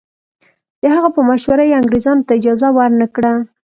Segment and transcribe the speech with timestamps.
[0.81, 3.33] د هغه په مشوره یې انګریزانو ته اجازه ورنه کړه.